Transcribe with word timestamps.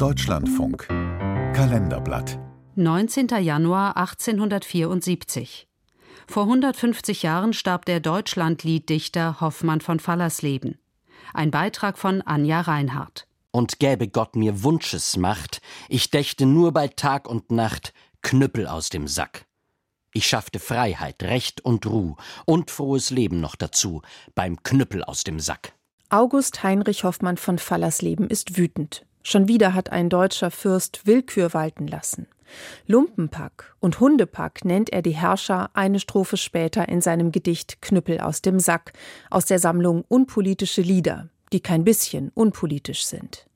Deutschlandfunk 0.00 0.88
Kalenderblatt 0.88 2.38
19. 2.74 3.28
Januar 3.42 3.98
1874 3.98 5.68
Vor 6.26 6.44
150 6.44 7.22
Jahren 7.22 7.52
starb 7.52 7.84
der 7.84 8.00
Deutschlandlieddichter 8.00 9.42
Hoffmann 9.42 9.82
von 9.82 10.00
Fallersleben. 10.00 10.78
Ein 11.34 11.50
Beitrag 11.50 11.98
von 11.98 12.22
Anja 12.22 12.62
Reinhardt. 12.62 13.26
Und 13.50 13.78
gäbe 13.78 14.08
Gott 14.08 14.36
mir 14.36 14.62
Wunschesmacht, 14.62 15.60
ich 15.90 16.10
dächte 16.10 16.46
nur 16.46 16.72
bei 16.72 16.88
Tag 16.88 17.28
und 17.28 17.52
Nacht 17.52 17.92
Knüppel 18.22 18.68
aus 18.68 18.88
dem 18.88 19.06
Sack. 19.06 19.44
Ich 20.14 20.26
schaffte 20.26 20.60
Freiheit, 20.60 21.22
Recht 21.22 21.60
und 21.60 21.84
Ruh 21.84 22.16
und 22.46 22.70
frohes 22.70 23.10
Leben 23.10 23.42
noch 23.42 23.54
dazu 23.54 24.00
beim 24.34 24.62
Knüppel 24.62 25.04
aus 25.04 25.24
dem 25.24 25.40
Sack. 25.40 25.74
August 26.08 26.62
Heinrich 26.62 27.04
Hoffmann 27.04 27.36
von 27.36 27.58
Fallersleben 27.58 28.30
ist 28.30 28.56
wütend. 28.56 29.04
Schon 29.22 29.48
wieder 29.48 29.74
hat 29.74 29.90
ein 29.90 30.08
deutscher 30.08 30.50
Fürst 30.50 31.06
Willkür 31.06 31.52
walten 31.54 31.86
lassen. 31.86 32.26
Lumpenpack 32.86 33.76
und 33.80 34.00
Hundepack 34.00 34.64
nennt 34.64 34.90
er 34.90 35.02
die 35.02 35.14
Herrscher 35.14 35.70
eine 35.74 36.00
Strophe 36.00 36.36
später 36.36 36.88
in 36.88 37.00
seinem 37.00 37.32
Gedicht 37.32 37.80
Knüppel 37.80 38.20
aus 38.20 38.42
dem 38.42 38.58
Sack 38.58 38.92
aus 39.30 39.44
der 39.44 39.58
Sammlung 39.58 40.04
Unpolitische 40.08 40.82
Lieder, 40.82 41.28
die 41.52 41.60
kein 41.60 41.84
bisschen 41.84 42.30
unpolitisch 42.34 43.04
sind. 43.04 43.46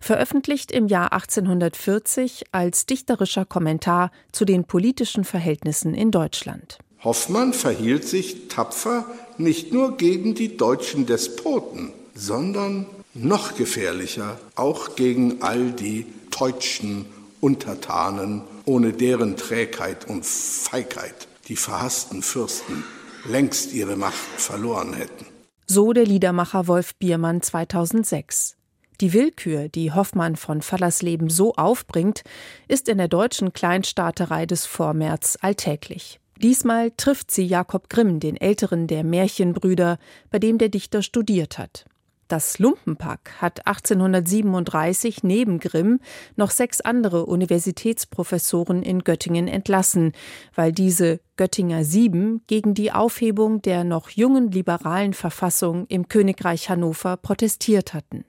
Veröffentlicht 0.00 0.70
im 0.72 0.88
Jahr 0.88 1.12
1840 1.14 2.44
als 2.52 2.84
dichterischer 2.84 3.46
Kommentar 3.46 4.10
zu 4.30 4.44
den 4.44 4.64
politischen 4.64 5.24
Verhältnissen 5.24 5.94
in 5.94 6.10
Deutschland. 6.10 6.78
Hoffmann 7.02 7.52
verhielt 7.52 8.04
sich 8.04 8.48
tapfer 8.48 9.06
nicht 9.38 9.72
nur 9.72 9.96
gegen 9.96 10.34
die 10.34 10.56
deutschen 10.56 11.06
Despoten, 11.06 11.92
sondern 12.14 12.86
noch 13.14 13.54
gefährlicher 13.54 14.38
auch 14.56 14.96
gegen 14.96 15.42
all 15.42 15.70
die 15.72 16.06
deutschen 16.36 17.06
Untertanen, 17.40 18.42
ohne 18.64 18.92
deren 18.92 19.36
Trägheit 19.36 20.08
und 20.08 20.26
Feigheit 20.26 21.28
die 21.48 21.56
verhassten 21.56 22.22
Fürsten 22.22 22.84
längst 23.28 23.72
ihre 23.72 23.96
Macht 23.96 24.14
verloren 24.14 24.94
hätten. 24.94 25.26
So 25.66 25.92
der 25.92 26.04
Liedermacher 26.04 26.66
Wolf 26.66 26.94
Biermann 26.96 27.40
2006. 27.40 28.56
Die 29.00 29.12
Willkür, 29.12 29.68
die 29.68 29.92
Hoffmann 29.92 30.36
von 30.36 30.62
Fallersleben 30.62 31.28
so 31.28 31.54
aufbringt, 31.54 32.22
ist 32.68 32.88
in 32.88 32.98
der 32.98 33.08
deutschen 33.08 33.52
Kleinstaaterei 33.52 34.46
des 34.46 34.66
Vormärz 34.66 35.36
alltäglich. 35.40 36.20
Diesmal 36.40 36.92
trifft 36.96 37.30
sie 37.30 37.46
Jakob 37.46 37.88
Grimm, 37.88 38.20
den 38.20 38.36
älteren 38.36 38.86
der 38.86 39.04
Märchenbrüder, 39.04 39.98
bei 40.30 40.38
dem 40.38 40.58
der 40.58 40.68
Dichter 40.68 41.02
studiert 41.02 41.58
hat. 41.58 41.86
Das 42.28 42.58
Lumpenpack 42.58 43.32
hat 43.42 43.66
1837 43.66 45.22
neben 45.22 45.60
Grimm 45.60 46.00
noch 46.36 46.50
sechs 46.50 46.80
andere 46.80 47.26
Universitätsprofessoren 47.26 48.82
in 48.82 49.04
Göttingen 49.04 49.46
entlassen, 49.46 50.12
weil 50.54 50.72
diese 50.72 51.20
Göttinger 51.36 51.84
Sieben 51.84 52.42
gegen 52.46 52.74
die 52.74 52.92
Aufhebung 52.92 53.60
der 53.60 53.84
noch 53.84 54.08
jungen 54.10 54.50
liberalen 54.50 55.12
Verfassung 55.12 55.86
im 55.88 56.08
Königreich 56.08 56.70
Hannover 56.70 57.16
protestiert 57.16 57.92
hatten. 57.92 58.24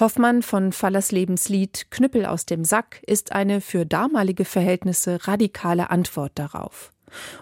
Hoffmann 0.00 0.42
von 0.42 0.72
Fallerslebens 0.72 1.48
Lied 1.48 1.90
Knüppel 1.90 2.26
aus 2.26 2.46
dem 2.46 2.64
Sack 2.64 3.02
ist 3.06 3.32
eine 3.32 3.60
für 3.60 3.86
damalige 3.86 4.44
Verhältnisse 4.44 5.28
radikale 5.28 5.90
Antwort 5.90 6.32
darauf. 6.34 6.92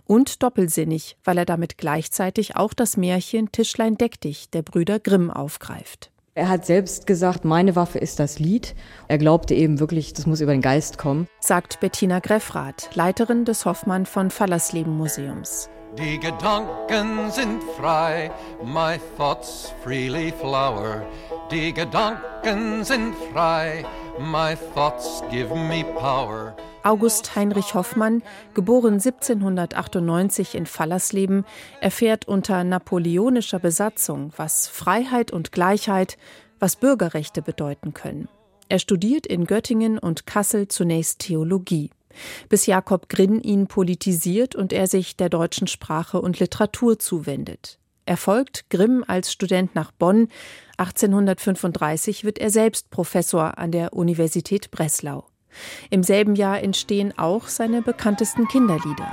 Und 0.05 0.43
doppelsinnig, 0.43 1.17
weil 1.25 1.39
er 1.39 1.45
damit 1.45 1.79
gleichzeitig 1.79 2.57
auch 2.57 2.75
das 2.75 2.97
Märchen 2.97 3.53
Tischlein 3.53 3.97
deck 3.97 4.21
dich 4.21 4.51
der 4.51 4.63
Brüder 4.63 4.99
Grimm 4.99 5.31
aufgreift. 5.31 6.11
Er 6.35 6.49
hat 6.49 6.65
selbst 6.65 7.07
gesagt, 7.07 7.45
meine 7.45 7.75
Waffe 7.75 7.99
ist 7.99 8.21
das 8.21 8.39
Lied. 8.39 8.75
Er 9.09 9.19
glaubte 9.19 9.55
eben 9.55 9.81
wirklich, 9.81 10.13
das 10.13 10.27
muss 10.27 10.41
über 10.41 10.53
den 10.53 10.63
Geist 10.63 10.97
kommen. 10.97 11.27
Sagt 11.41 11.81
Bettina 11.81 12.21
Greffrath, 12.21 12.95
Leiterin 12.95 13.45
des 13.45 13.65
Hoffmann 13.65 14.07
von 14.07 14.31
Fallersleben 14.31 14.97
Museums. 14.97 15.69
Die 15.99 16.21
Gedanken 16.21 17.33
sind 17.33 17.65
frei, 17.77 18.31
my 18.65 18.97
thoughts 19.17 19.75
freely 19.83 20.33
flower. 20.41 21.05
Die 21.51 21.75
Gedanken 21.75 22.85
sind 22.85 23.17
frei, 23.33 23.85
my 24.21 24.57
thoughts 24.73 25.25
give 25.31 25.53
me 25.53 25.85
power. 25.85 26.55
August 26.83 27.37
Heinrich 27.37 27.75
Hoffmann, 27.75 28.23
geboren 28.55 28.95
1798 28.95 30.55
in 30.55 30.65
Fallersleben, 30.65 31.45
erfährt 31.81 32.27
unter 32.27 32.65
napoleonischer 32.65 33.59
Besatzung, 33.59 34.33
was 34.37 34.67
Freiheit 34.67 35.31
und 35.31 35.53
Gleichheit, 35.53 36.17
was 36.59 36.77
Bürgerrechte 36.77 37.43
bedeuten 37.43 37.93
können. 37.93 38.29
Er 38.71 38.79
studiert 38.79 39.27
in 39.27 39.45
Göttingen 39.45 39.99
und 39.99 40.27
Kassel 40.27 40.69
zunächst 40.69 41.19
Theologie, 41.19 41.91
bis 42.49 42.65
Jakob 42.67 43.11
Grinn 43.11 43.43
ihn 43.43 43.67
politisiert 43.67 44.55
und 44.55 44.73
er 44.73 44.87
sich 44.87 45.17
der 45.17 45.29
deutschen 45.29 45.67
Sprache 45.67 46.21
und 46.21 46.39
Literatur 46.39 46.99
zuwendet. 46.99 47.79
Er 48.07 48.17
folgt 48.17 48.71
Grimm 48.71 49.05
als 49.07 49.31
Student 49.31 49.75
nach 49.75 49.93
Bonn. 49.93 50.29
1835 50.79 52.25
wird 52.25 52.39
er 52.39 52.51
selbst 52.51 52.91
Professor 52.91 53.59
an 53.59 53.71
der 53.71 53.93
Universität 53.93 54.71
Breslau. 54.71 55.30
Im 55.91 56.03
selben 56.03 56.35
Jahr 56.35 56.63
entstehen 56.63 57.13
auch 57.17 57.49
seine 57.49 57.83
bekanntesten 57.83 58.49
Kinderlieder. 58.49 59.09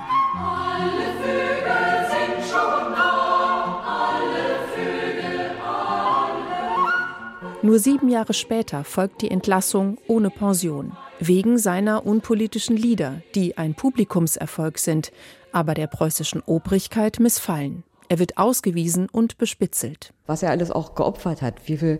Nur 7.63 7.79
sieben 7.79 8.07
Jahre 8.07 8.33
später 8.33 8.83
folgt 8.83 9.21
die 9.21 9.31
Entlassung 9.31 9.97
ohne 10.07 10.29
Pension, 10.29 10.95
wegen 11.19 11.57
seiner 11.57 12.05
unpolitischen 12.05 12.77
Lieder, 12.77 13.21
die 13.35 13.57
ein 13.57 13.73
Publikumserfolg 13.73 14.77
sind, 14.77 15.11
aber 15.51 15.73
der 15.73 15.87
preußischen 15.87 16.41
Obrigkeit 16.45 17.19
missfallen. 17.19 17.83
Er 18.09 18.19
wird 18.19 18.38
ausgewiesen 18.38 19.09
und 19.12 19.38
bespitzelt. 19.38 20.13
Was 20.25 20.44
er 20.44 20.51
alles 20.51 20.72
auch 20.72 20.95
geopfert 20.95 21.41
hat, 21.41 21.68
wie 21.68 21.78
viel 21.78 22.00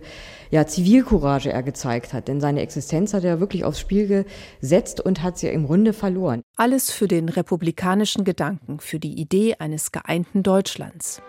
ja, 0.50 0.66
Zivilcourage 0.66 1.52
er 1.52 1.62
gezeigt 1.62 2.12
hat. 2.12 2.28
Denn 2.28 2.40
seine 2.40 2.62
Existenz 2.62 3.12
hat 3.12 3.24
er 3.24 3.40
wirklich 3.40 3.64
aufs 3.64 3.80
Spiel 3.80 4.24
gesetzt 4.60 5.00
und 5.00 5.22
hat 5.22 5.38
sie 5.38 5.48
im 5.48 5.66
Grunde 5.66 5.92
verloren. 5.92 6.42
Alles 6.56 6.90
für 6.90 7.08
den 7.08 7.28
republikanischen 7.28 8.24
Gedanken, 8.24 8.80
für 8.80 8.98
die 8.98 9.20
Idee 9.20 9.56
eines 9.58 9.92
geeinten 9.92 10.42
Deutschlands. 10.42 11.20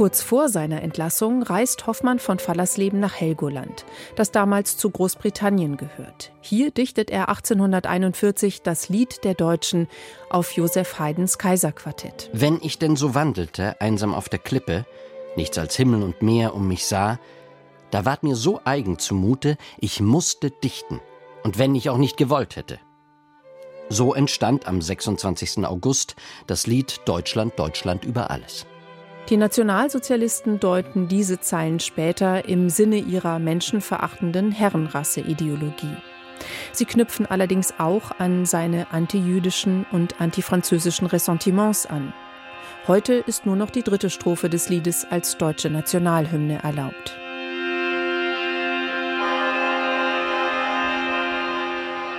Kurz 0.00 0.22
vor 0.22 0.48
seiner 0.48 0.80
Entlassung 0.80 1.42
reist 1.42 1.86
Hoffmann 1.86 2.20
von 2.20 2.38
Fallersleben 2.38 3.00
nach 3.00 3.20
Helgoland, 3.20 3.84
das 4.16 4.30
damals 4.30 4.78
zu 4.78 4.88
Großbritannien 4.88 5.76
gehört. 5.76 6.32
Hier 6.40 6.70
dichtet 6.70 7.10
er 7.10 7.28
1841 7.28 8.62
das 8.62 8.88
Lied 8.88 9.24
der 9.24 9.34
Deutschen 9.34 9.88
auf 10.30 10.52
Josef 10.52 10.98
Haydns 10.98 11.36
Kaiserquartett. 11.36 12.30
Wenn 12.32 12.60
ich 12.62 12.78
denn 12.78 12.96
so 12.96 13.14
wandelte, 13.14 13.78
einsam 13.82 14.14
auf 14.14 14.30
der 14.30 14.38
Klippe, 14.38 14.86
nichts 15.36 15.58
als 15.58 15.76
Himmel 15.76 16.02
und 16.02 16.22
Meer 16.22 16.54
um 16.54 16.66
mich 16.66 16.86
sah, 16.86 17.18
da 17.90 18.06
ward 18.06 18.22
mir 18.22 18.36
so 18.36 18.58
eigen 18.64 18.98
zumute, 18.98 19.58
ich 19.80 20.00
musste 20.00 20.50
dichten, 20.50 21.02
und 21.42 21.58
wenn 21.58 21.74
ich 21.74 21.90
auch 21.90 21.98
nicht 21.98 22.16
gewollt 22.16 22.56
hätte. 22.56 22.78
So 23.90 24.14
entstand 24.14 24.66
am 24.66 24.80
26. 24.80 25.66
August 25.66 26.16
das 26.46 26.66
Lied 26.66 27.02
Deutschland, 27.04 27.58
Deutschland 27.58 28.06
über 28.06 28.30
alles. 28.30 28.64
Die 29.28 29.36
Nationalsozialisten 29.36 30.58
deuten 30.58 31.06
diese 31.06 31.38
Zeilen 31.38 31.78
später 31.78 32.48
im 32.48 32.68
Sinne 32.68 32.96
ihrer 32.96 33.38
menschenverachtenden 33.38 34.50
Herrenrasse-Ideologie. 34.50 35.96
Sie 36.72 36.84
knüpfen 36.84 37.26
allerdings 37.26 37.74
auch 37.78 38.18
an 38.18 38.44
seine 38.46 38.90
antijüdischen 38.92 39.86
und 39.92 40.20
antifranzösischen 40.20 41.06
Ressentiments 41.06 41.86
an. 41.86 42.12
Heute 42.88 43.14
ist 43.14 43.46
nur 43.46 43.56
noch 43.56 43.70
die 43.70 43.82
dritte 43.82 44.10
Strophe 44.10 44.48
des 44.48 44.68
Liedes 44.68 45.06
als 45.08 45.36
deutsche 45.36 45.70
Nationalhymne 45.70 46.62
erlaubt. 46.62 47.16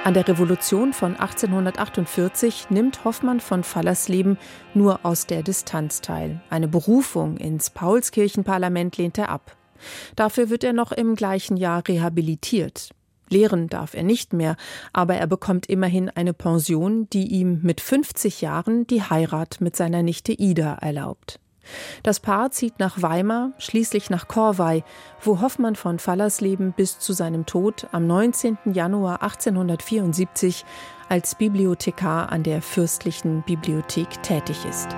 An 0.03 0.15
der 0.15 0.27
Revolution 0.27 0.93
von 0.93 1.15
1848 1.15 2.71
nimmt 2.71 3.05
Hoffmann 3.05 3.39
von 3.39 3.63
Fallersleben 3.63 4.39
nur 4.73 5.05
aus 5.05 5.27
der 5.27 5.43
Distanz 5.43 6.01
teil. 6.01 6.41
Eine 6.49 6.67
Berufung 6.67 7.37
ins 7.37 7.69
Paulskirchenparlament 7.69 8.97
lehnt 8.97 9.19
er 9.19 9.29
ab. 9.29 9.55
Dafür 10.15 10.49
wird 10.49 10.63
er 10.63 10.73
noch 10.73 10.91
im 10.91 11.13
gleichen 11.13 11.55
Jahr 11.55 11.87
rehabilitiert. 11.87 12.89
Lehren 13.29 13.67
darf 13.67 13.93
er 13.93 14.01
nicht 14.01 14.33
mehr, 14.33 14.55
aber 14.91 15.15
er 15.15 15.27
bekommt 15.27 15.67
immerhin 15.67 16.09
eine 16.09 16.33
Pension, 16.33 17.07
die 17.11 17.27
ihm 17.27 17.59
mit 17.61 17.79
50 17.79 18.41
Jahren 18.41 18.87
die 18.87 19.03
Heirat 19.03 19.61
mit 19.61 19.75
seiner 19.75 20.01
Nichte 20.01 20.33
Ida 20.33 20.79
erlaubt. 20.81 21.39
Das 22.03 22.19
Paar 22.19 22.51
zieht 22.51 22.79
nach 22.79 23.01
Weimar, 23.01 23.51
schließlich 23.57 24.09
nach 24.09 24.27
Korvey, 24.27 24.83
wo 25.21 25.41
Hoffmann 25.41 25.75
von 25.75 25.99
Fallersleben 25.99 26.73
bis 26.73 26.99
zu 26.99 27.13
seinem 27.13 27.45
Tod 27.45 27.87
am 27.91 28.07
19. 28.07 28.57
Januar 28.73 29.21
1874 29.21 30.65
als 31.09 31.35
Bibliothekar 31.35 32.31
an 32.31 32.43
der 32.43 32.61
Fürstlichen 32.61 33.43
Bibliothek 33.43 34.23
tätig 34.23 34.65
ist. 34.65 34.89